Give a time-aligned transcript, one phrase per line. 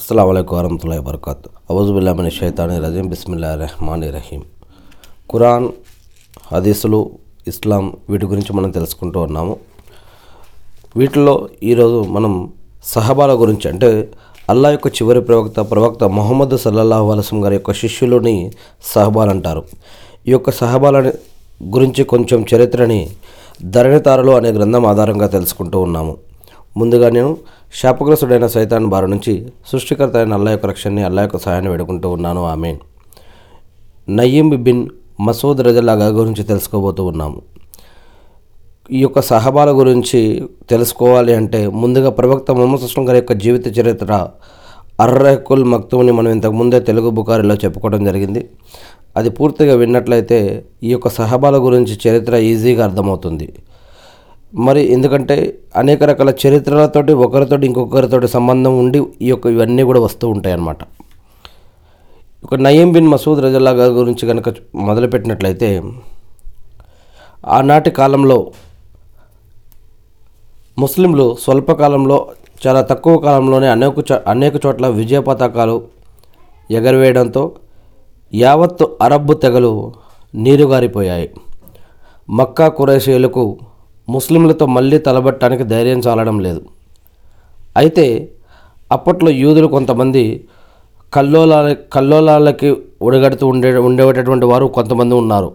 [0.00, 4.42] అస్సలం అయికు వరహతుల్లా వరకాత్ అవుజుబుల్లామిన షైతాని రజీం బిస్మిల్లా రెహమాన్ రహీం
[5.30, 5.68] ఖురాన్
[6.52, 7.10] హదీసులు
[7.46, 9.56] ఇస్లాం వీటి గురించి మనం తెలుసుకుంటూ ఉన్నాము.
[10.96, 12.52] వీటిలో ఈరోజు మనం
[12.84, 13.90] సహబాల గురించి అంటే
[14.50, 18.36] అల్లా యొక్క చివరి ప్రవక్త ప్రవక్త మొహమ్మద్ సల్లల్లాహు అలసం గారి యొక్క శిష్యులని
[18.94, 19.64] సహబాలు అంటారు.
[20.28, 21.12] ఈ యొక్క సహబాల
[21.76, 23.10] గురించి కొంచెం చరిత్రని
[23.64, 26.16] ధరణితారలు అనే గ్రంథం ఆధారంగా తెలుసుకుంటూ ఉన్నాము.
[26.76, 27.36] ముందుగా నేను
[27.74, 32.46] శాపగ్రస్తుడైన సైతాన్ బారి నుంచి సృష్టికర్త అయిన అల్లా యొక్క రక్షణని అల్లా యొక్క సహాయాన్ని వేడుకుంటూ ఉన్నాను.
[32.46, 32.76] ఆమెన్.
[34.08, 34.88] నయీం బిన్
[35.20, 37.42] మసూద్ రజల్లాగా గురించి తెలుసుకోబోతూ ఉన్నాము.
[38.90, 44.28] ఈ యొక్క సహబాల గురించి తెలుసుకోవాలి అంటే ముందుగా ప్రవక్త మొహమ్మద్ సుస్లం గారి యొక్క జీవిత చరిత్ర
[45.00, 48.48] అర్రహకుల్ మక్తుని మనం ఇంతకుముందే తెలుగు బుకారిలో చెప్పుకోవడం జరిగింది.
[49.16, 53.52] అది పూర్తిగా విన్నట్లయితే ఈ యొక్క సహబాల గురించి చరిత్ర ఈజీగా అర్థమవుతుంది.
[54.56, 60.52] మరి ఎందుకంటే అనేక రకాల చరిత్రలతోటి ఒకరితోటి ఇంకొకరితోటి సంబంధం ఉండి ఈ యొక్క ఇవన్నీ కూడా వస్తూ ఉంటాయి
[60.52, 60.76] అన్నమాట
[62.44, 65.82] ఒక నయీం బిన్ మసూద్ రజల్లా గారి గురించి కనుక మొదలుపెట్టినట్లయితే
[67.46, 68.52] ఆనాటి కాలంలో
[70.78, 72.28] ముస్లింలు స్వల్పకాలంలో
[72.66, 75.82] చాలా తక్కువ కాలంలోనే అనేక చో అనేక చోట్ల విజయ పతాకాలు
[76.70, 77.52] ఎగరవేయడంతో
[78.34, 79.92] యావత్తు అరబ్బు తెగలు
[80.34, 81.30] నీరుగారిపోయాయి.
[82.30, 83.58] మక్కా కురేషీయులకు
[84.08, 86.60] ముస్లింలతో మళ్ళీ తలబట్టడానికి ధైర్యం చాలడం లేదు.
[87.76, 88.06] అయితే
[88.92, 90.24] అప్పట్లో యూదులు కొంతమంది
[91.14, 95.50] కల్లోలాల కల్లోలాలకి ఉడగడుతూ ఉండే ఉండేటటువంటి వారు కొంతమంది ఉన్నారు.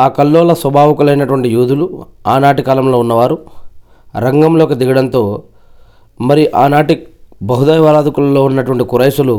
[0.00, 1.86] ఆ కల్లోల స్వభావకులైనటువంటి యూదులు
[2.26, 3.38] ఆనాటి కాలంలో ఉన్నవారు
[4.16, 5.22] రంగంలోకి దిగడంతో
[6.20, 7.06] మరి ఆనాటి
[7.42, 9.36] బహుదైవారాధకుల్లో ఉన్నటువంటి కురైసులు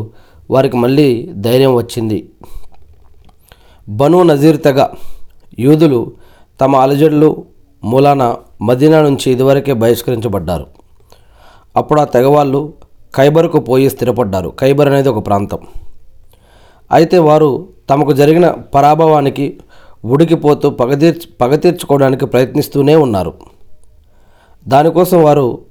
[0.52, 1.08] వారికి మళ్ళీ
[1.46, 2.20] ధైర్యం వచ్చింది.
[3.88, 4.82] బను నజీర్ తెగ
[5.60, 6.12] యూదులు
[6.62, 7.30] తమ అలజడులు
[7.84, 10.66] మూలాన మదీనా నుంచి ఇదివరకే బహిష్కరించబడ్డారు.
[11.78, 12.74] అప్పుడు ఆ తెగవాళ్ళు
[13.16, 14.54] ఖైబర్కు పోయి స్థిరపడ్డారు.
[14.60, 15.58] ఖైబర్ అనేది ఒక ప్రాంతం.
[16.92, 19.60] అయితే వారు తమకు జరిగిన పరాభవానికి
[20.06, 23.34] ఉడికిపోతూ పగ పగతీర్చుకోవడానికి ప్రయత్నిస్తూనే ఉన్నారు.
[24.68, 25.62] దానికోసం వారు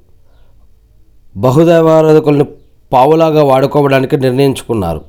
[1.37, 2.45] బహుదైవారాధకుల్ని
[2.93, 5.01] పావులాగా వాడుకోవడానికి నిర్ణయించుకున్నారు.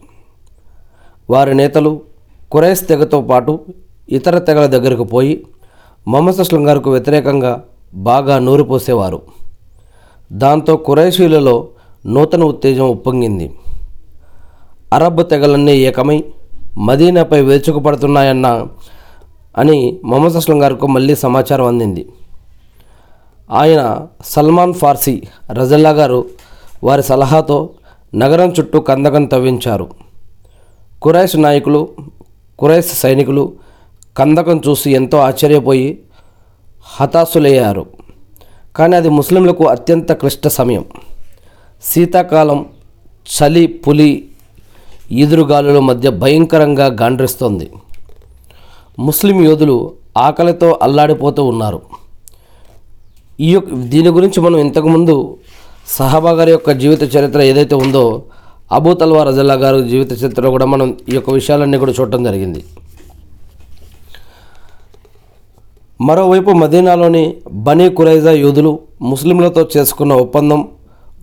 [1.29, 2.01] వారి నేతలు
[2.51, 3.59] కురైస్ తెగతో పాటు
[4.09, 5.45] ఇతర తెగల దగ్గరకు పోయి
[6.07, 7.63] మొహమ్మద్ అస్లం గారికి వ్యతిరేకంగా
[7.93, 9.21] బాగా నూరు పోసేవారు
[10.31, 11.67] దాంతో కురైషీలలో
[12.05, 13.53] నూతన ఉత్తేజం ఉప్పొంగింది.
[14.93, 16.23] అరబ్ తెగలన్నీ ఏకమై
[16.77, 18.67] మదీనాపై వేచుకుపడుతున్నాయన్న
[19.57, 22.05] అని మొహమ్మద్ అస్లం గారికి మళ్ళీ సమాచారం అందింది.
[23.51, 26.25] ఆయన సల్మాన్ ఫార్సీ రజల్లా గారు
[26.83, 27.69] వారి సలహాతో
[28.15, 29.87] నగరం చుట్టూ కందకం తవ్వించారు.
[31.01, 31.87] కురైష్ నాయకులు
[32.59, 33.66] కురైష్ సైనికులు
[34.17, 35.99] కందకం చూసి ఎంతో ఆశ్చర్యపోయి
[36.95, 37.85] హతాశులయ్యారు.
[38.77, 40.85] కానీ అది ముస్లింలకు అత్యంత క్లిష్ట సమయం.
[41.89, 42.65] శీతాకాలం
[43.35, 44.09] చలి పులి
[45.11, 47.67] ఈదురుగాలుల మధ్య భయంకరంగా గాండ్రిస్తోంది.
[48.99, 49.77] ముస్లిం యోధులు
[50.17, 51.79] ఆకలితో అల్లాడిపోతూ ఉన్నారు.
[53.39, 55.15] ఈ యొక్క దీని గురించి మనం ఇంతకుముందు
[55.97, 58.05] సహాబా గారి యొక్క జీవిత చరిత్ర ఏదైతే ఉందో
[58.77, 62.63] అబూ తల్వా రజల్లా గారి జీవిత చరిత్రలో కూడా మనం ఈ యొక్క విషయాలన్నీ కూడా చూడటం జరిగింది.
[66.01, 70.67] మరోవైపు మదీనాలోని బనీ కురైజా యూదులు ముస్లింలతో చేసుకున్న ఒప్పందం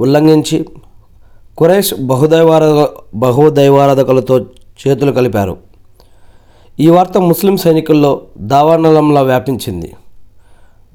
[0.00, 0.66] ఉల్లంఘించి
[1.58, 4.40] కురైష్ బహుదైవారాధ బహుదైవారాధకులతో
[4.86, 5.56] చేతులు కలిపారు.
[6.80, 9.92] ఈ వార్త ముస్లిం సైనికుల్లో దావానలంలా వ్యాపించింది.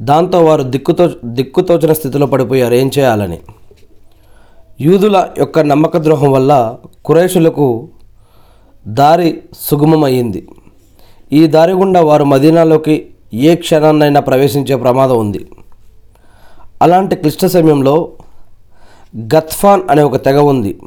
[0.01, 3.40] దాంతో వారు దిక్కుతో దిక్కుతోచిన స్థితిలో పడిపోయారు ఏం చేయాలని.
[4.81, 6.75] యూదుల యొక్క నమ్మక ద్రోహం వల్ల
[7.06, 7.88] కురైషులకు
[8.88, 10.47] దారి సుగమమయ్యింది.
[11.34, 15.51] ఈ దారి గుండా వారు మదీనాలోకి ఏ క్షణాన్నైనా ప్రవేశించే ప్రమాదం ఉంది.
[16.81, 18.12] అలాంటి క్లిష్ట సమయంలో
[19.17, 20.81] గత్ఫాన్ అనే ఒక తెగ ఉంది.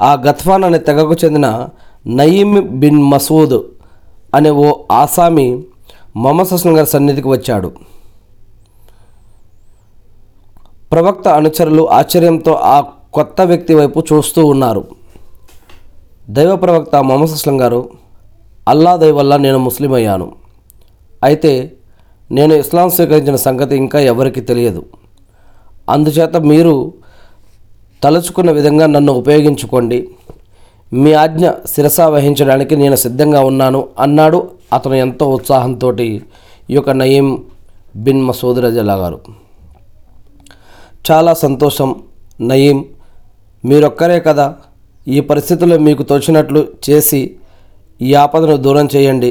[0.00, 1.68] ఆ గత్ఫాన్ అనే తెగకు చెందిన
[2.06, 3.60] నయీమ్ బిన్ మసూద్
[4.34, 5.64] అనే ఓ ఆసామి
[6.16, 7.72] మొహమ్మద్ హసన్ గారి సన్నిధికి వచ్చాడు.
[10.92, 12.80] ప్రవక్త అనుచరులు ఆశ్చర్యంతో ఆ
[13.12, 14.84] కొత్త వ్యక్తి వైపు చూస్తూ ఉన్నారు.
[16.30, 17.90] దైవ ప్రవక్త మొహమ్మద్ అస్లం గారు
[18.68, 20.39] అల్లా దయ వల్ల నేను ముస్లిం అయ్యాను.
[21.22, 21.72] అయితే
[22.32, 24.82] నేను ఇస్లాం స్వీకరించిన సంగతి ఇంకా ఎవరికి తెలియదు.
[25.88, 26.92] అందుచేత మీరు
[28.04, 30.08] తలుచుకున్న విధంగా నన్ను ఉపయోగించుకోండి.
[30.92, 36.20] మీ ఆజ్ఞ శిరసా వహించడానికి నేను సిద్ధంగా ఉన్నాను అన్నాడు అతను ఎంతో ఉత్సాహంతో ఈ
[36.70, 37.28] యొక్క నయీం
[37.96, 39.18] బిన్ మసూద్ రజల్లా గారు.
[41.10, 41.94] చాలా సంతోషం
[42.40, 42.84] నయీం
[43.64, 44.54] మీరొక్కరే కదా
[45.08, 47.36] ఈ పరిస్థితుల్లో మీకు తోచినట్లు చేసి
[48.00, 49.30] ఈ ఆపదను దూరం చేయండి.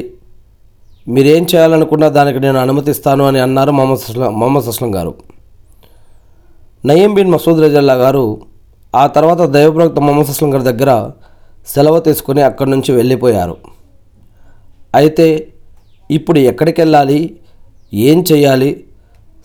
[1.08, 5.14] మీరేం చేయాలనుకున్నా దానికి నేను అనుమతిస్తాను అని అన్నారు మొహమ్మద్ అస్లం మొహమ్మద్ అస్లం గారు.
[6.84, 8.40] నయీం బిన్ మసూద్ రజల్లా గారు
[8.96, 11.10] ఆ తర్వాత దైవప్రవక్త మొహమ్మద్ అస్లం గారి దగ్గర
[11.66, 13.56] సెలవు తీసుకుని అక్కడి నుంచి వెళ్ళిపోయారు.
[14.94, 15.52] అయితే
[16.10, 17.36] ఇప్పుడు ఎక్కడికి వెళ్ళాలి
[17.94, 18.84] ఏం చేయాలి?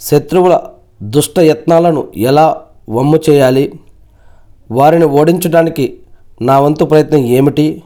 [0.01, 0.59] శత్రువుల
[1.03, 3.73] దుష్ట యత్నాలను ఎలా వమ్ము చేయాలి?
[4.71, 5.99] వారిని ఓడించడానికి
[6.41, 7.83] నా వంతు ప్రయత్నం ఏమిటి?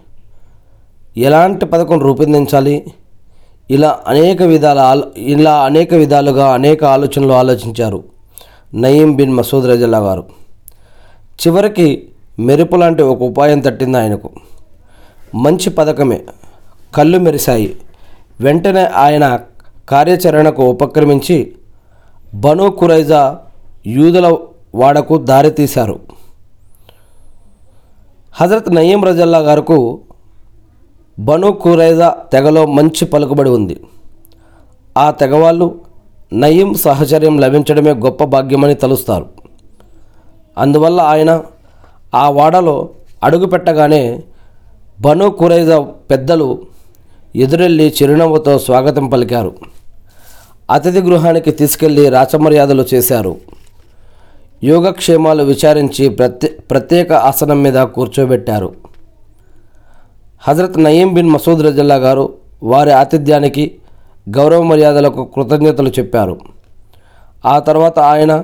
[1.17, 2.83] ఎలాంటి పథకం రూపొందించాలి?
[3.71, 8.03] ఇలా అనేక విధాల ఇలా అనేక విధాలుగా అనేక ఆలోచనలు ఆలోచించారు
[8.73, 10.25] నయీం బిన్ మసూద్ రజల్లా గారు.
[11.47, 14.29] చివరికి మెరుపు లాంటి ఒక ఉపాయం తట్టింది ఆయనకు.
[15.35, 16.21] మంచి పథకమే.
[16.95, 17.75] కళ్ళు మెరిశాయి.
[18.41, 19.39] వెంటనే ఆయన
[19.89, 21.55] కార్యాచరణకు ఉపక్రమించి
[22.33, 23.37] బను కురైజా
[23.87, 24.37] యూదుల
[24.75, 25.99] వాడకు దారితీశారు
[28.33, 29.99] హజరత్ నయీం రజల్లా గారుకు
[31.19, 33.79] బను కురైజా తెగలో మంచి పలుకుబడి ఉంది.
[34.97, 35.81] ఆ తెగవాళ్ళు
[36.33, 39.25] నయీం సహచర్యం లభించడమే గొప్ప భాగ్యమని తలుస్తారు.
[40.57, 41.43] అందువల్ల ఆయన
[42.15, 42.89] ఆ వాడలో
[43.23, 44.23] అడుగు పెట్టగానే
[45.01, 46.61] బను కురైజా పెద్దలు
[47.35, 49.55] ఎదురెళ్ళి చిరునవ్వుతో స్వాగతం పలికారు.
[50.71, 53.35] అతిథి గృహానికి తీసుకెళ్ళి రాచమర్యాదలు చేశారు.
[54.63, 58.88] యోగక్షేమాలు విచారించి ప్రత్యే ప్రత్యేక ఆసనం మీద కూర్చోబెట్టారు.
[60.41, 62.33] హజరత్ నయీం బిన్ మసూద్ రజల్లా గారు
[62.63, 63.75] వారి ఆతిథ్యానికి
[64.29, 66.39] గౌరవ మర్యాదలకు కృతజ్ఞతలు చెప్పారు.
[67.45, 68.43] ఆ తర్వాత ఆయన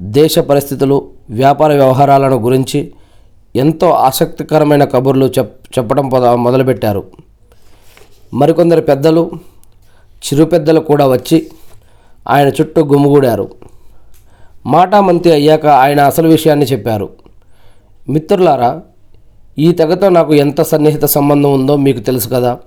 [0.00, 2.92] దేశ పరిస్థితులు వ్యాపార వ్యవహారాలను గురించి
[3.56, 7.04] ఎంతో ఆసక్తికరమైన కబుర్లు చెప్ చెప్పడం పొద- మొదలుపెట్టారు.
[8.34, 9.30] మరికొందరు పెద్దలు
[10.26, 11.50] చిరు పెద్దలు కూడా వచ్చి
[12.28, 13.50] ఆయన చుట్టూ గుమిగూడారు.
[14.66, 17.08] మాటామంతి అయ్యాక ఆయన అసలు విషయాన్ని చెప్పారు.
[18.08, 18.80] మిత్రులారా
[19.58, 22.58] ఈ తెగతో నాకు ఎంత సన్నిహిత సంబంధం ఉందో మీకు తెలుసు కదా.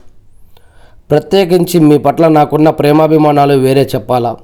[1.12, 4.36] ప్రత్యేకించి మీ పట్ల నాకున్న ప్రేమాభిమానాలు వేరే చెప్పాలా.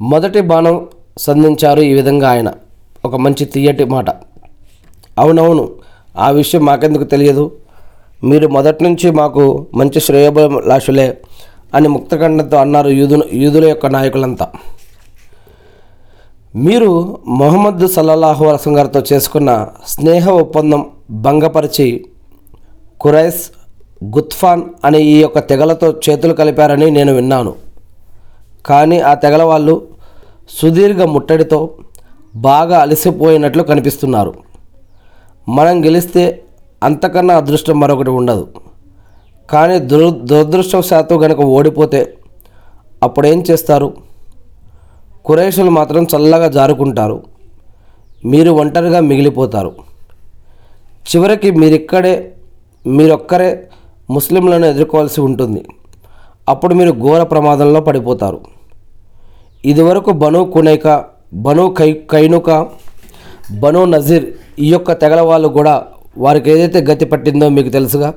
[0.00, 0.86] మొదటి బాణం
[1.18, 2.52] సంధించారు ఈ విధంగా ఆయన.
[3.04, 4.10] ఒక మంచి తీయటి మాట.
[5.18, 5.68] అవునవును
[6.18, 7.52] ఆ విషయం మాకెందుకు తెలియదు?
[8.24, 11.18] మీరు మొదటి నుంచి మాకు మంచి శ్రేయోభిలాషులే
[11.74, 14.52] అని ముక్తఖండంతో అన్నారు యూదు యూదుల యొక్క నాయకులంతా.
[16.56, 22.06] మీరు మొహమ్మద్ సల్లల్లాహు అలసం గారితో చేసుకున్న స్నేహ ఒప్పందం భంగపరిచి
[23.00, 23.50] కురైస్
[24.04, 27.54] గుత్ఫాన్ అనే ఈ యొక్క తెగలతో చేతులు కలిపారని నేను విన్నాను.
[28.66, 29.88] కానీ ఆ తెగల వాళ్ళు
[30.48, 31.70] సుదీర్ఘ ముట్టడితో
[32.36, 34.34] బాగా అలసిపోయినట్లు కనిపిస్తున్నారు.
[35.48, 36.44] మనం గెలిస్తే
[36.82, 38.48] అంతకన్నా అదృష్టం మరొకటి ఉండదు.
[39.50, 42.14] కానీ దుర దురదృష్టవశాత్తు కనుక ఓడిపోతే
[43.02, 44.07] అప్పుడేం చేస్తారు?
[45.28, 47.22] కురేషులు మాత్రం చల్లగా జారుకుంటారు.
[48.24, 49.72] మీరు ఒంటరిగా మిగిలిపోతారు.
[51.08, 52.14] చివరికి మీరిక్కడే
[52.86, 53.50] మీరొక్కరే
[54.10, 55.64] ముస్లింలను ఎదుర్కోవాల్సి ఉంటుంది.
[56.48, 58.40] అప్పుడు మీరు ఘోర ప్రమాదంలో పడిపోతారు.
[59.64, 61.04] ఇదివరకు బను కునైక
[61.34, 62.50] బను కై కైనుక
[63.52, 64.26] బను నజీర్
[64.58, 65.74] ఈ యొక్క తెగల వాళ్ళు కూడా
[66.18, 68.14] వారికి ఏదైతే గతి పట్టిందో మీకు తెలుసుగా?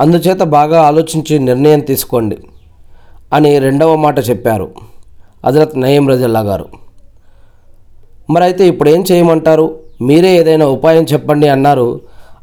[0.00, 2.36] అందుచేత బాగా ఆలోచించి నిర్ణయం తీసుకోండి
[3.32, 4.95] అని రెండవ మాట చెప్పారు.
[5.46, 6.66] హజరత్ నయీం రజల్లా గారు.
[8.30, 9.78] మరి అయితే ఇప్పుడు ఏం చేయమంటారు?
[10.02, 12.00] మీరే ఏదైనా ఉపాయం చెప్పండి అన్నారు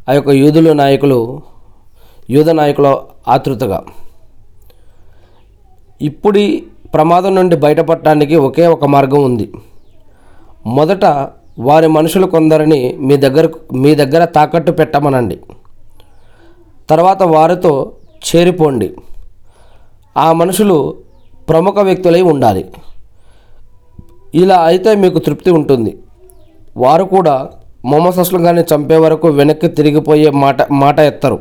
[0.10, 1.42] ఆ యొక్క యూదుల నాయకులు
[2.30, 2.98] యూద నాయకుల
[3.28, 3.84] ఆతృతగా.
[6.02, 6.64] ఇప్పుడి
[6.94, 9.52] ప్రమాదం నుండి బయటపడటానికి ఒకే ఒక మార్గం ఉంది.
[10.66, 11.06] మొదట
[11.60, 15.40] వారి మనుషులు కొందరిని మీ దగ్గర మీ దగ్గర తాకట్టు పెట్టమనండి.
[16.90, 17.92] తర్వాత వారితో
[18.28, 18.94] చేరిపోండి.
[20.18, 20.95] ఆ మనుషులు
[21.50, 22.66] ప్రముఖ వ్యక్తులై ఉండాలి.
[24.35, 25.97] ఇలా అయితే మీకు తృప్తి ఉంటుంది.
[26.78, 27.49] వారు కూడా
[27.85, 31.40] మొహమ్మద్ కానీ చంపే వరకు వెనక్కి తిరిగిపోయే మాట మాట ఎత్తరు.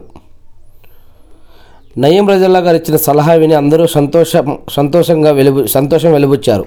[1.98, 6.64] నయీం రజల్లా గారు ఇచ్చిన సలహా విని అందరూ సంతోషం సంతోషంగా వెలుబు సంతోషం వెలుబుచ్చారు.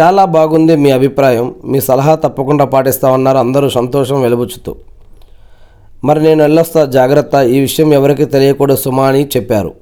[0.00, 4.76] చాలా బాగుంది మీ అభిప్రాయం మీ సలహా తప్పకుండా పాటిస్తామన్నారు అందరూ సంతోషం వెలుబుచ్చుతూ.
[6.04, 9.72] మరి నేను వెళ్ళొస్తా జాగ్రత్త ఈ విషయం ఎవరికి తెలియకూడదు సుమా అని చెప్పారు.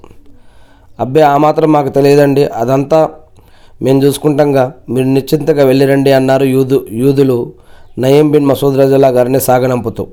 [1.00, 2.44] అబ్బే ఆ మాత్రం మాకు తెలియదండి.
[2.44, 3.08] అదంతా
[3.82, 7.52] మేము చూసుకుంటాంగా మీరు నిశ్చింతగా వెళ్ళిరండి అన్నారు యూదు యూదులు
[7.98, 10.06] నయీం బిన్ మసూద్ రజల్లా గారిని సాగనంపుతూ.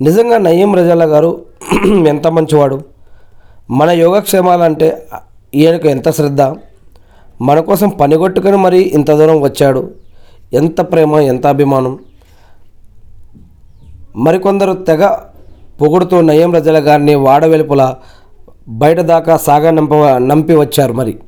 [0.00, 1.30] నిజంగా నయీం రజల్లా గారు
[2.08, 2.80] ఎంత మంచివాడు?
[3.70, 5.08] మన యోగక్షేమాలంటే
[5.54, 6.42] ఈయనకు ఎంత శ్రద్ధ?
[7.40, 9.90] మన కోసం పనిగొట్టుకుని మరి ఇంత దూరం వచ్చాడు.
[10.52, 11.98] ఎంత ప్రేమ ఎంత అభిమానం?
[14.16, 15.04] మరికొందరు తెగ
[15.80, 17.94] పొగుడుతూ నయం రజల గారిని వాడ వెలుపల
[18.68, 21.18] బయట దాకా సాగ నంప నంపి వచ్చారు మరి.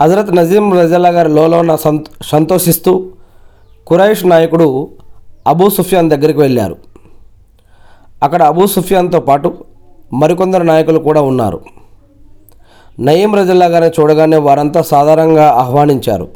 [0.00, 3.06] హజరత్ నజీం రజల్లా గారి లోలోన సంతో సంతోషిస్తూ
[3.86, 4.88] కురైష్ నాయకుడు
[5.46, 6.76] అబూ సుఫియాన్ దగ్గరికి వెళ్ళారు.
[8.22, 9.54] అక్కడ అబూ సుఫియాన్తో పాటు
[10.12, 11.60] మరికొందరు నాయకులు కూడా ఉన్నారు.
[13.00, 16.28] నయీం రజల్లా గారిని చూడగానే వారంతా సాధారణంగా ఆహ్వానించారు.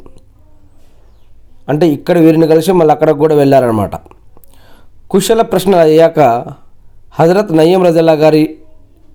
[1.69, 3.91] అంటే ఇక్కడ వీరిని కలిసి మళ్ళీ అక్కడికి కూడా వెళ్ళారనమాట
[5.11, 6.19] కుశల ప్రశ్నలు అయ్యాక
[7.19, 8.55] హజరత్ నయీం రజల్లా గారి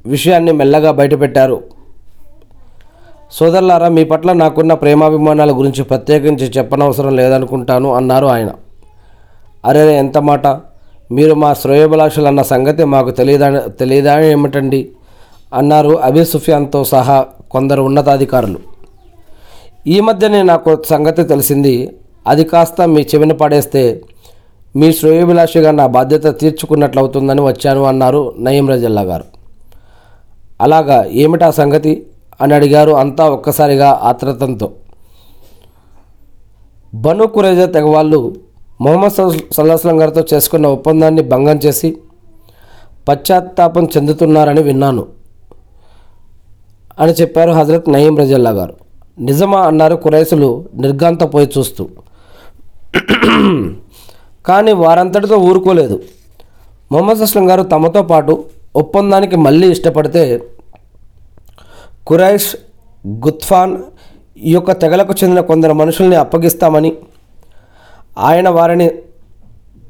[0.06, 1.75] విషయాన్ని మెల్లగా బయటపెట్టారు.
[3.32, 8.50] సోదరులారా మీ పట్ల నాకున్న ప్రేమాభిమానాల గురించి ప్రత్యేకించి చెప్పనవసరం లేదనుకుంటాను అన్నారు ఆయన.
[9.66, 10.46] అరే ఎంత మాట?
[11.12, 14.88] మీరు మా శ్రేయభిలాషులు అన్న సంగతి మాకు తెలియదా తెలియదా ఏమిటండి?
[15.54, 18.58] అన్నారు అబీ సుఫియాన్తో సహా కొందరు ఉన్నతాధికారులు.
[19.86, 21.98] ఈ మధ్యనే నాకు సంగతి తెలిసింది.
[22.26, 24.02] అది కాస్త మీ చెవిన పడేస్తే
[24.76, 29.24] మీ శ్రేయోభిలాషిగా నా బాధ్యత తీర్చుకున్నట్లు అవుతుందని వచ్చాను అన్నారు నయీం రజల్లా గారు.
[30.60, 32.06] అలాగా ఏమిటా సంగతి?
[32.40, 32.92] అని అడిగారు.
[32.92, 34.72] అంతా ఒక్కసారిగా ఆత్రతంతో.
[36.94, 38.34] బను కురేజా తెగవాళ్ళు
[38.80, 39.12] మొహమ్మద్
[39.52, 41.96] సల్లాహస్లం గారితో చేసుకున్న ఒప్పందాన్ని భంగం చేసి
[43.08, 45.06] పశ్చాత్తాపం చెందుతున్నారని విన్నాను
[47.00, 48.74] అని చెప్పారు హజరత్ నయీం రజల్లా గారు.
[49.20, 51.88] నిజమా అన్నారు కురైసులు నిర్గాంతపోయి చూస్తూ.
[54.46, 56.02] కానీ వారంతటితో ఊరుకోలేదు.
[56.92, 58.44] మొహమ్మద్ అస్లం గారు తమతో పాటు
[58.76, 60.22] ఒప్పందానికి మళ్ళీ ఇష్టపడితే
[62.06, 62.50] కురైష్
[63.24, 63.74] గుత్ఫాన్
[64.48, 66.90] ఈ యొక్క తెగలకు చెందిన కొందరు మనుషుల్ని అప్పగిస్తామని
[68.18, 68.88] ఆయన వారిని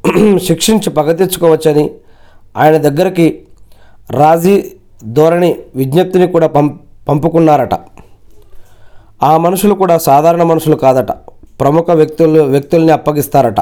[0.46, 1.84] శిక్షించి పగ తెచ్చుకోవచ్చని
[2.56, 3.26] ఆయన దగ్గరికి
[4.10, 4.54] రాజీ
[5.04, 6.66] ధోరణి విజ్ఞప్తిని కూడా పం
[7.08, 7.74] పంపుకున్నారట.
[9.22, 11.12] ఆ మనుషులు కూడా సాధారణ మనుషులు కాదట.
[11.60, 13.60] ప్రముఖ వ్యక్తులు వ్యక్తుల్ని అప్పగిస్తారట.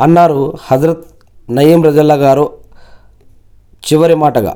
[0.00, 1.06] అన్నారు హజరత్
[1.50, 2.44] నయీం రజల్లా గారు
[3.86, 4.54] చివరి మాటగా.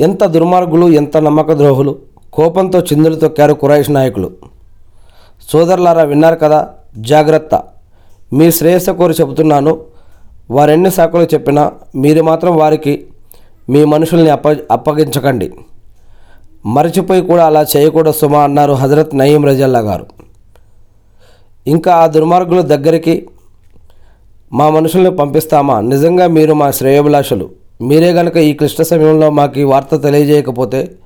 [0.00, 1.98] ఎంత దుర్మార్గులు ఎంత నమ్మక ద్రోహులు
[2.32, 4.30] కోపంతో చిందులు తొక్కారు కురైష్ నాయకులు.
[5.52, 6.68] సోదరులారా విన్నారు కదా?
[6.98, 7.62] జాగ్రత్త.
[8.32, 9.80] మీ శ్రేయస్సు కోరి చెబుతున్నాను.
[10.50, 13.06] వారెన్ని సాకులు చెప్పినా మీరు మాత్రం వారికి
[13.68, 15.52] మీ మనుషుల్ని అప్ప అప్పగించకండి.
[16.66, 20.06] మరచిపోయి కూడా అలా చేయకూడదు సుమా అన్నారు హజరత్ నయీం రజల్లా గారు.
[21.66, 23.28] ఇంకా ఆ దుర్మార్గుల దగ్గరికి
[24.52, 25.80] మా మనుషుల్ని పంపిస్తామా?
[25.80, 27.59] నిజంగా మీరు మా శ్రేయోభిలాషులు.
[27.82, 30.96] మీరే గనక ఈ క్లిష్ట సమయంలో మాకు ఈ వార్త తెలియజేయకపోతే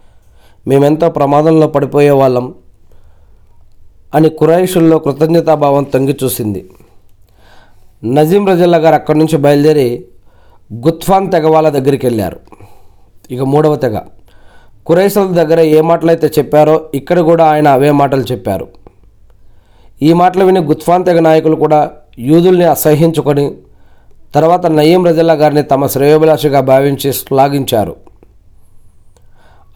[0.68, 2.54] మేమెంతో ప్రమాదంలో పడిపోయే వాళ్ళం
[4.14, 6.70] అని కురాయిషుల్లో కృతజ్ఞతాభావం తొంగి చూసింది.
[8.04, 10.04] నజీం రజల్లా గారు అక్కడి నుంచి బయలుదేరి
[10.74, 12.40] గుత్ఫాన్ తెగ వాళ్ళ దగ్గరికి వెళ్ళారు.
[13.30, 13.98] ఇక మూడవ తెగ.
[14.86, 18.68] కురైసల దగ్గర ఏ మాటలైతే చెప్పారో ఇక్కడ కూడా ఆయన అవే మాటలు చెప్పారు.
[20.02, 23.50] ఈ మాటలు విని గుత్ఫాన్ తెగ నాయకులు కూడా యూదుల్ని అసహ్యించుకొని
[24.34, 27.96] తర్వాత నయీం రజల్లా గారిని తమ శ్రేయోభిలాషగా భావించి శ్లాఘించారు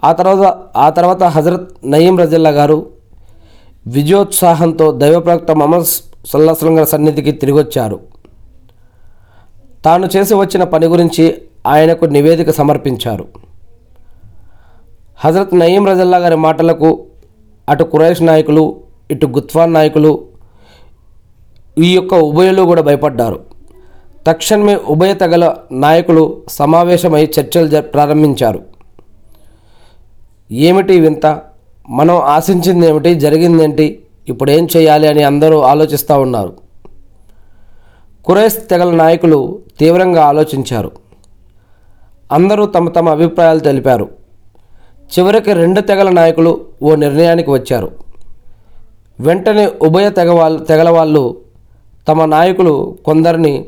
[0.04, 2.86] ఆ తర్వాత ఆ తర్వాత హజరత్ నయీం రజల్లా గారు
[3.86, 5.84] విజయోత్సాహంతో దైవప్రవక్త మహమ్మద్
[6.26, 8.00] సల్లాహం గారి సన్నిధికి తిరిగొచ్చారు.
[9.84, 13.26] తాను చేసి వచ్చిన పని గురించి ఆయనకు నివేదిక సమర్పించారు.
[15.24, 17.06] హజరత్ నయీం రజల్లా గారి మాటలకు
[17.68, 20.24] అటు కురైష్ నాయకులు ఇటు గుత్వాన్ నాయకులు
[21.78, 23.47] ఈ యొక్క ఉభయలు కూడా భయపడ్డారు.
[24.28, 28.60] తక్షణమే ఉభయ తెగల నాయకులు సమావేశమై చర్చలు జ ప్రారంభించారు.
[30.52, 31.40] ఏమిటి వింత?
[31.88, 34.02] మనం ఆశించింది ఏమిటి జరిగిందేంటి?
[34.28, 36.52] ఇప్పుడు ఏం చేయాలి అని అందరూ ఆలోచిస్తూ ఉన్నారు.
[38.24, 40.90] కురైస్ తెగల నాయకులు తీవ్రంగా ఆలోచించారు.
[42.32, 44.08] అందరూ తమ తమ అభిప్రాయాలు తెలిపారు.
[45.18, 47.90] చివరికి రెండు తెగల నాయకులు ఓ నిర్ణయానికి వచ్చారు.
[49.20, 51.36] వెంటనే ఉభయ తెగ వాళ్ళు తెగల వాళ్ళు
[52.08, 53.64] తమ నాయకులు కొందరిని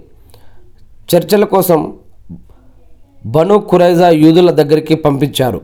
[1.11, 1.81] చర్చల కోసం
[3.27, 5.61] బను కురైజా యూదుల దగ్గరికి పంపించారు.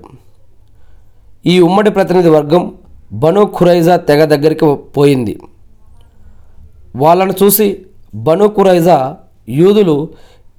[1.47, 2.73] ఈ ఉమ్మడి ప్రతినిధి వర్గం
[3.13, 5.41] బను ఖురైజా తెగ దగ్గరికి పోయింది.
[6.97, 9.17] వాళ్ళను చూసి బను ఖురైజా
[9.49, 10.09] యూదులు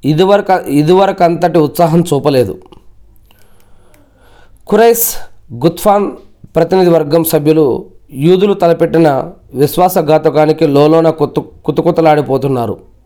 [0.05, 0.49] ఇదివరక
[0.81, 2.53] ఇదివరకు అంతటి ఉత్సాహం చూపలేదు.
[4.69, 5.07] ఖురైస్
[5.53, 6.11] గుత్ఫాన్
[6.55, 12.96] ప్రతినిధి వర్గం సభ్యులు యూదులు తలపెట్టిన విశ్వాసఘాతకానికి లోలోన కుత్తు కుతుకుతలాడిపోతున్నారు.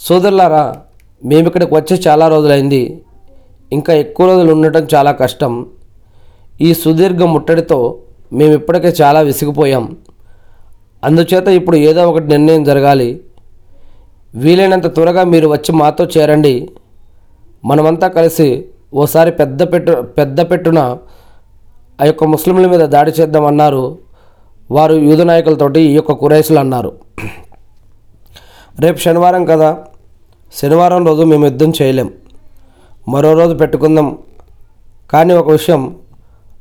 [0.00, 0.76] సోదరులారా
[1.24, 3.02] మేము ఇక్కడికి వచ్చి చాలా రోజులైంది.
[3.72, 5.66] ఇంకా ఎక్కువ రోజులు ఉండటం చాలా కష్టం.
[6.60, 7.98] ఈ సుదీర్ఘ ముట్టడితో
[8.32, 9.96] మేము ఇప్పటికే చాలా విసిగిపోయాం.
[11.04, 13.20] అందుచేత ఇప్పుడు ఏదో ఒకటి నిర్ణయం జరగాలి.
[14.34, 16.68] వీలైనంత త్వరగా మీరు వచ్చి మాతో చేరండి.
[17.64, 18.64] మనమంతా కలిసి
[18.94, 20.98] ఓసారి పెద్ద పెట్టు పెద్ద పెట్టున
[22.00, 23.98] ఆ యొక్క ముస్లింల మీద దాడి చేద్దామన్నారు.
[24.70, 26.92] వారు యూద నాయకులతోటి ఈ యొక్క కురైసులు అన్నారు.
[28.80, 29.84] రేపు శనివారం కదా.
[30.52, 32.10] శనివారం రోజు మేము యుద్ధం చేయలేం.
[33.08, 34.18] మరో రోజు పెట్టుకుందాం.
[35.10, 35.96] కానీ ఒక విషయం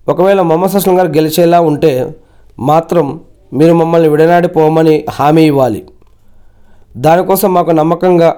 [0.10, 2.16] ఒకవేళ మొహమ్మద్ అస్లం గారు గెలిచేలా ఉంటే
[2.60, 3.20] మాత్రం
[3.54, 5.88] మీరు మమ్మల్ని విడనాడిపోమని హామీ ఇవ్వాలి.
[6.98, 8.36] దానికోసం మాకు నమ్మకంగా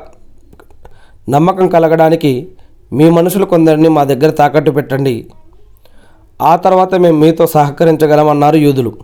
[1.29, 2.47] నమ్మకం కలగడానికి
[2.93, 5.25] మీ మనుషులు కొందరిని మా దగ్గర తాకట్టు పెట్టండి.
[6.41, 8.97] ఆ తర్వాత మేము మీతో సహకరించగలమన్నారు యూదులు.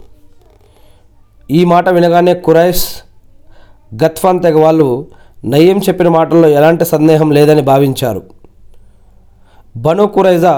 [1.51, 2.85] ఈ మాట వినగానే కురైష్
[4.03, 5.07] గత్ఫాన్ తెగ వాళ్ళు
[5.51, 8.21] నయ్యం చెప్పిన మాటల్లో ఎలాంటి సందేహం లేదని భావించారు.
[9.85, 10.53] బను కురైజా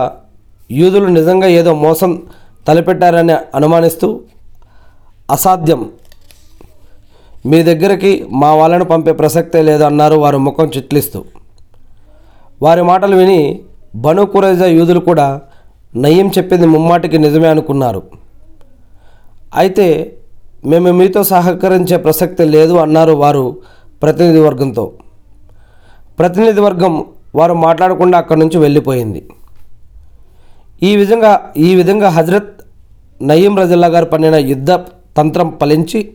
[0.79, 2.11] యూదులు నిజంగా ఏదో మోసం
[2.67, 4.07] తలపెట్టారని అనుమానిస్తూ
[5.35, 5.81] అసాధ్యం.
[7.45, 11.19] మీ దగ్గరికి మా వాళ్ళను పంపే ప్రసక్తే లేదు అన్నారు వారు ముఖం చిట్లిస్తూ.
[12.61, 13.41] వారి మాటలు విని
[14.05, 15.27] బను కురైజా యూదులు కూడా
[15.95, 18.01] నయ్యం చెప్పింది ముమ్మాటికి నిజమే అనుకున్నారు.
[19.61, 19.87] అయితే
[20.65, 23.45] మేము మీతో సహకరించే ప్రసక్తి లేదు అన్నారు వారు
[24.01, 24.91] ప్రతినిధి వర్గంతో
[26.19, 29.29] ప్రతినిధి వర్గం వారు మాట్లాడకుండా అక్కడి నుంచి వెళ్ళిపోయింది.
[30.83, 32.61] ఈ విధంగా ఈ విధంగా హజరత్
[33.21, 34.71] నయీం రజిల్లా గారు పన్నిన యుద్ధ
[35.17, 36.13] తంత్రం ఫలించి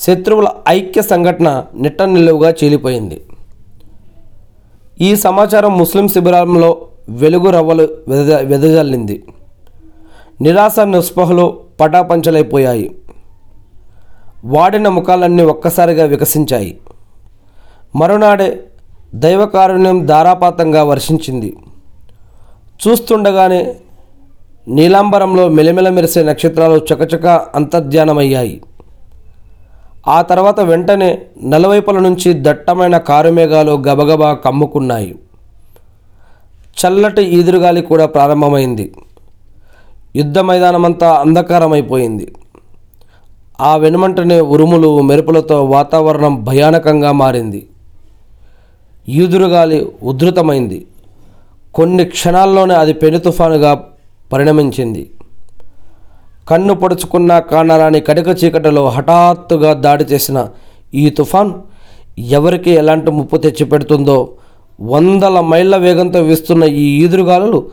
[0.00, 3.22] శత్రువుల ఐక్య సంఘటన నిట్ట నిలువుగా చీలిపోయింది.
[5.00, 9.24] ఈ సమాచారం ముస్లిం శిబిరంలో వెలుగు రవ్వలు వెద వెదజల్లింది.
[10.40, 12.96] నిరాశ నిస్పహలు పటాపంచలైపోయాయి.
[14.44, 16.78] వాడిన ముఖాలన్నీ ఒక్కసారిగా వికసించాయి.
[17.96, 18.64] మరునాడే
[19.14, 21.56] దైవకారుణ్యం ధారాపాతంగా వర్షించింది.
[22.88, 23.74] చూస్తుండగానే
[24.68, 28.60] నీలాంబరంలో మెలిమెల మెరిసే నక్షత్రాలు చకచక అంతర్ధ్యానమయ్యాయి.
[30.08, 35.18] ఆ తర్వాత వెంటనే నలువైపుల నుంచి దట్టమైన కారుమేఘాలు గబగబా కమ్ముకున్నాయి.
[36.78, 38.94] చల్లటి ఈదురుగాలి కూడా ప్రారంభమైంది.
[40.16, 42.32] యుద్ధ మైదానమంతా అంధకారమైపోయింది.
[43.60, 47.66] ఆ వెనుమంటనే ఉరుములు మెరుపులతో వాతావరణం భయానకంగా మారింది.
[49.08, 50.86] ఈదురుగాలి ఉధృతమైంది.
[51.74, 53.84] కొన్ని క్షణాల్లోనే అది పెను తుఫానుగా
[54.32, 55.10] పరిణమించింది.
[56.48, 60.48] కన్ను పొడుచుకున్న కానరాని కటిక చీకటిలో హఠాత్తుగా దాడి చేసిన
[60.94, 61.52] ఈ తుఫాన్
[62.18, 64.30] ఎవరికి ఎలాంటి ముప్పు తెచ్చిపెడుతుందో
[64.80, 67.70] వందల మైళ్ళ వేగంతో వీస్తున్న ఈ ఈదురుగాలులు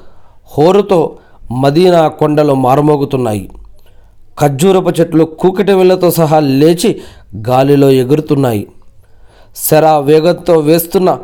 [0.57, 1.17] హోరుతో
[1.51, 3.49] మదీనా కొండలు మారుమోగుతున్నాయి.
[4.39, 7.01] ఖర్జూరపు చెట్లు కూకిటి వెళ్ళతో సహా లేచి
[7.49, 8.67] గాలిలో ఎగురుతున్నాయి.
[9.55, 11.19] శర వేగంతో వేస్తున్న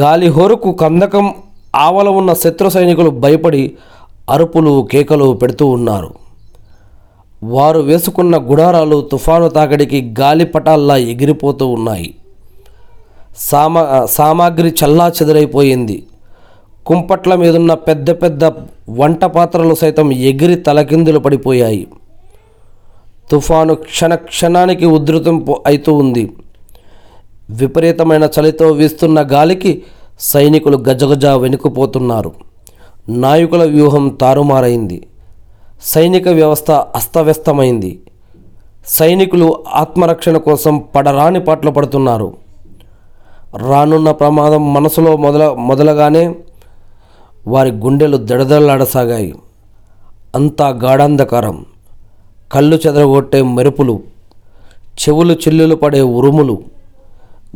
[0.00, 1.34] గాలి హోరుకు కందకం
[1.76, 3.72] ఆవల ఉన్న శత్రు సైనికులు భయపడి
[4.30, 6.14] అరుపులు కేకలు పెడుతూ ఉన్నారు.
[7.44, 12.14] వారు వేసుకున్న గుడారాలు తుఫాను తాకడికి గాలిపటాల్లా ఎగిరిపోతూ ఉన్నాయి.
[13.38, 16.06] సామా సామాగ్రి చల్లా చెదరైపోయింది.
[16.86, 18.44] కుంపట్ల మీదున్న పెద్ద పెద్ద
[18.90, 21.86] వంట పాత్రలు సైతం ఎగిరి తలకిందులు పడిపోయాయి.
[23.30, 26.32] తుఫాను క్షణ క్షణానికి ఉధృతం అవుతూ ఉంది.
[27.50, 29.82] విపరీతమైన చలితో వీస్తున్న గాలికి
[30.20, 32.32] సైనికులు గజగజ వెనుకుపోతున్నారు.
[33.08, 35.06] నాయకుల వ్యూహం తారుమారైంది.
[35.82, 38.00] సైనిక వ్యవస్థ అస్తవ్యస్తమైంది.
[38.86, 42.36] సైనికులు ఆత్మరక్షణ కోసం పడరాని పాటలు పడుతున్నారు.
[43.56, 46.34] రానున్న ప్రమాదం మనసులో మొదల మొదలగానే
[47.46, 49.34] వారి గుండెలు దడదల్లాడసాగాయి
[50.34, 51.64] అంతా గాఢాంధకారం.
[52.52, 54.00] కళ్ళు చెదరగొట్టే మెరుపులు
[55.00, 56.75] చెవులు చిల్లులు పడే ఉరుములు.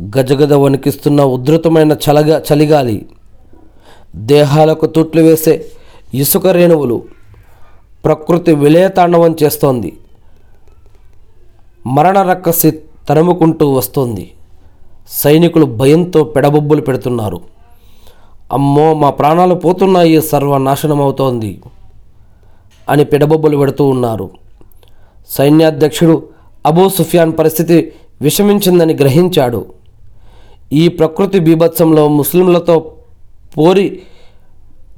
[0.01, 3.05] గజగజ వణికిస్తున్న ఉధృతమైన చలగా చలిగాలి.
[4.15, 5.65] దేహాలకు తుట్లు వేసే
[6.13, 7.01] ఇసుక రేణువులు
[8.05, 9.97] ప్రకృతి విలయతాండవం చేస్తోంది.
[11.87, 12.71] మరణ రక్కసి
[13.09, 14.31] తరుముకుంటూ వస్తోంది.
[15.09, 17.41] సైనికులు భయంతో పెడబొబ్బులు పెడుతున్నారు.
[18.53, 21.61] అమ్మో మా ప్రాణాలు పోతున్నాయి సర్వనాశనం అవుతోంది
[22.89, 24.29] అని పెడబొబ్బులు పెడుతూ ఉన్నారు.
[25.29, 26.23] సైన్యాధ్యక్షుడు
[26.65, 29.80] అబూ సుఫియాన్ పరిస్థితి విషమించిందని గ్రహించాడు.
[30.73, 32.93] ఈ ప్రకృతి బీభత్సంలో ముస్లింలతో
[33.57, 33.99] పోరి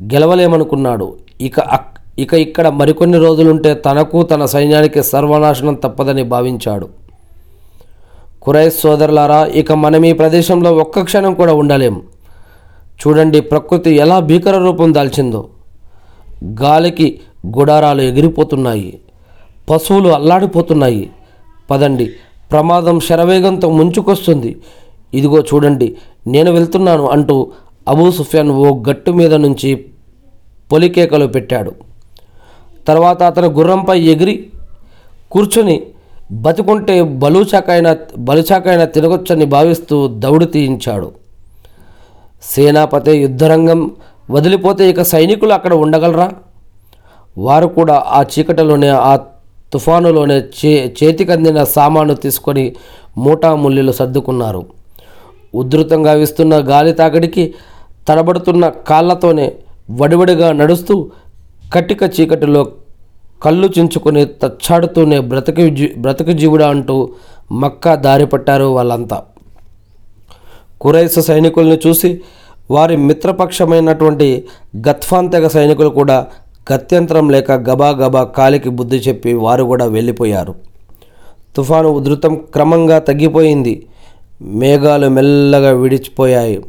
[0.04, 1.16] గెలవలేమనుకున్నాడు.
[1.42, 6.90] ఇక అక్- ఇక ఇక్కడ మరికొన్ని రోజులుంటే తనకు తన సైన్యానికి సర్వనాశనం తప్పదని భావించాడు.
[8.42, 12.02] కురైస్ సోదరులారా ఇక మనం ఈ ప్రదేశంలో ఒక్క క్షణం కూడా ఉండలేం.
[13.08, 15.48] చూడండి ప్రకృతి ఎలా భీకర రూపం దాల్చిందో.
[16.62, 17.20] గాలికి
[17.58, 19.00] గుడారాలు ఎగిరిపోతున్నాయి.
[19.70, 21.10] పశువులు అల్లాడిపోతున్నాయి.
[21.72, 22.12] పదండి
[22.52, 24.62] ప్రమాదం శరవేగంతో ముంచుకొస్తుంది.
[25.14, 25.88] ఇదిగో చూడండి
[26.28, 27.36] నేను వెళ్తున్నాను అంటూ
[27.92, 29.70] అబూ సుఫియాన్ ఓ గట్టు మీద నుంచి
[30.72, 31.72] పొలికేకలు పెట్టాడు.
[32.88, 34.36] తర్వాత అతను గుర్రంపై ఎగిరి
[35.34, 35.76] కూర్చొని
[36.46, 37.92] బతికుంటే బలుచాకైనా
[38.28, 41.10] బలుచాకైనా తిరగొచ్చని భావిస్తూ దౌడు తీయించాడు.
[42.44, 43.92] సేనాపతి యుద్ధరంగం
[44.36, 46.28] వదిలిపోతే ఇక సైనికులు అక్కడ ఉండగలరా?
[47.38, 49.14] వారు కూడా ఆ చీకటిలోనే ఆ
[49.74, 52.66] తుఫానులోనే చే చేతికందిన సామాను తీసుకొని
[53.18, 54.62] మూటాముల్లిలు సర్దుకున్నారు.
[55.56, 57.54] ఉధృతంగా వీస్తున్న గాలి తాకడికి
[58.08, 59.54] తడబడుతున్న కాళ్ళతోనే
[59.92, 61.12] వడివడిగా నడుస్తూ
[61.74, 62.72] కటిక చీకటిలో
[63.44, 67.10] కళ్ళు చించుకుని తచ్చాడుతూనే బ్రతకి జీ బ్రతికి జీవుడా అంటూ
[67.52, 69.24] మక్కా దారి పట్టారు వాళ్ళంతా.
[70.82, 72.22] కురైస సైనికుల్ని చూసి
[72.72, 74.44] వారి మిత్రపక్షమైనటువంటి
[74.78, 76.28] గత్ఫాన్ తెగ సైనికులు కూడా
[76.74, 80.56] గత్యంతరం లేక గబా గబా కాలికి బుద్ధి చెప్పి వారు కూడా వెళ్ళిపోయారు.
[81.56, 83.88] తుఫాను ఉధృతం క్రమంగా తగ్గిపోయింది.
[84.44, 86.64] మేఘాలు మెల్లగా విడిచిపోయాయి.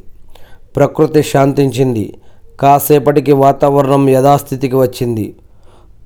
[0.77, 2.15] ప్రకృతి శాంతించింది.
[2.61, 5.35] కాసేపటికి వాతావరణం యథాస్థితికి వచ్చింది.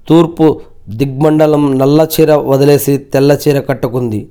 [0.09, 4.28] తూర్పు దిగ్మండలం నల్ల చీర వదిలేసి తెల్ల చీర కట్టుకుంది.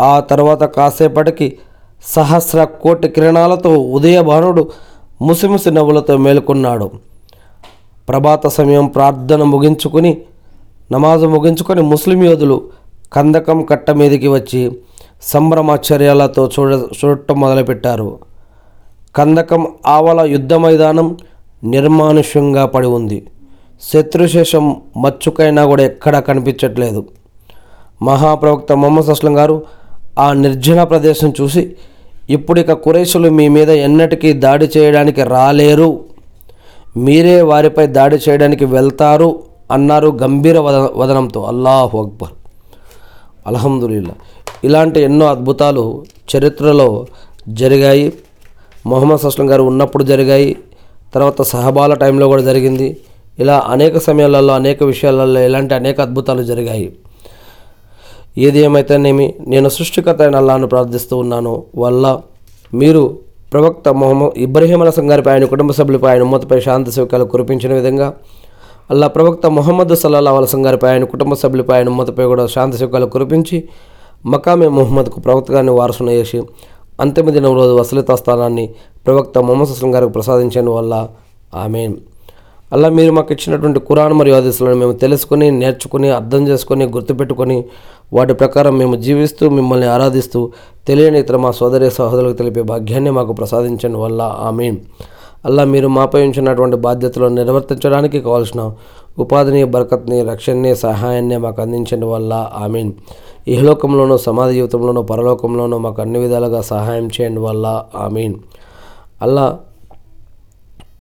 [0.00, 1.58] ఆ తర్వాత కాసేపటికి
[2.04, 4.70] సహస్ర కోటి కిరణాలతో ఉదయభానుడు
[5.22, 6.90] ముసిముసి నవ్వులతో మేలుకున్నాడు.
[8.08, 10.16] ప్రభాత సమయం ప్రార్థన ముగించుకుని
[10.92, 12.62] నమాజు ముగించుకొని ముస్లిం యోధులు
[13.12, 14.72] కందకం కట్ట మీదకి వచ్చి
[15.26, 18.18] సంభ్రమాశ్చర్యాలతో చూడ చూడటం మొదలుపెట్టారు.
[19.16, 21.16] కందకం ఆవల యుద్ధ మైదానం
[21.64, 23.26] నిర్మానుష్యంగా పడి ఉంది.
[23.82, 27.06] శత్రుశేషం మచ్చుకైనా కూడా ఎక్కడా కనిపించట్లేదు.
[28.02, 29.62] మహాప్రవక్త మొహమ్మద్ అస్లం గారు
[30.18, 31.76] ఆ నిర్జన ప్రదేశం చూసి
[32.30, 36.04] ఇప్పుడిక కురేషులు మీ మీద ఎన్నటికీ దాడి చేయడానికి రాలేరు.
[36.96, 41.44] మీరే వారిపై దాడి చేయడానికి వెళ్తారు అన్నారు గంభీర వద వదనంతో.
[41.44, 42.28] అల్లాహు అక్బర్.
[43.46, 44.14] అల్హమ్దుల్లా
[44.66, 45.84] ఇలాంటి ఎన్నో అద్భుతాలు
[46.30, 46.88] చరిత్రలో
[47.60, 48.12] జరిగాయి.
[48.86, 50.56] మొహమ్మద్ సస్లం గారు ఉన్నప్పుడు జరిగాయి.
[51.14, 52.88] తర్వాత సహబాల టైంలో కూడా జరిగింది.
[53.38, 56.86] ఇలా అనేక సమయాలలో అనేక విషయాలలో ఇలాంటి అనేక అద్భుతాలు జరిగాయి.
[58.38, 61.62] ఏది ఏమైతేనేమి నేను సృష్టికర్త అయిన అల్లాను ప్రార్థిస్తూ ఉన్నాను.
[61.78, 62.04] వల్ల
[62.74, 63.02] మీరు
[63.52, 68.08] ప్రవక్త మొహమ్మద్ ఇబ్రహీం అలసం గారిపై ఆయన కుటుంబ సభ్యులపై ఆయన ఉమ్మతిపై శాంతి శివకాలు కురిపించిన విధంగా
[68.90, 73.58] అల్లా ప్రవక్త మొహమ్మద్ సల్లా అలసం గారిపై ఆయన కుటుంబ సభ్యులపై ఆయన ఉమ్మతిపై కూడా శాంతి శివకాలు కురిపించి
[74.32, 76.38] మకామే మొహమ్మద్కు ప్రవక్త గారిని వారసును చేసి
[77.00, 78.64] అంతిమ దినం రోజు వసలితా స్థానాన్ని
[79.06, 80.94] ప్రవక్త మొహమ్మద్ అస్లం గారికి ప్రసాదించడం వల్ల
[81.64, 81.96] ఆమెన్.
[82.72, 87.58] అలా మీరు మాకు ఇచ్చినటువంటి కురాన్ మరియు ఆదేశాలను మేము తెలుసుకొని నేర్చుకుని అర్థం చేసుకొని గుర్తుపెట్టుకొని
[88.16, 90.40] వాటి ప్రకారం మేము జీవిస్తూ మిమ్మల్ని ఆరాధిస్తూ
[90.88, 94.78] తెలియని ఇతర మా సోదరి సహోదరులకు తెలిపే భాగ్యాన్ని మాకు ప్రసాదించడం వల్ల ఆమెన్.
[95.44, 98.62] అలా మీరు మాపై ఉంచినటువంటి బాధ్యతలను నిర్వర్తించడానికి కావాల్సిన
[99.18, 102.32] ఉపాధిని బరకత్ని రక్షణని సహాయాన్ని మాకు అందించడం వల్ల
[102.64, 102.92] ఆమీన్.
[103.48, 107.84] ఇహలోకంలోనూ సమాధి జీవితంలోనూ పరలోకంలోనూ మాకు అన్ని విధాలుగా సహాయం చేయండి వల్ల.
[107.96, 108.34] ఆమీన్.
[109.22, 109.58] అల్లా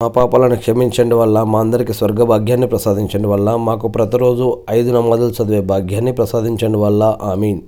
[0.01, 5.61] మా పాపాలను క్షమించండి వల్ల మా అందరికీ స్వర్గ భాగ్యాన్ని ప్రసాదించండి వల్ల మాకు ప్రతిరోజు ఐదు నమాజులు చదివే
[5.61, 7.17] భాగ్యాన్ని ప్రసాదించండి వల్ల.
[7.21, 7.61] ఆమీన్.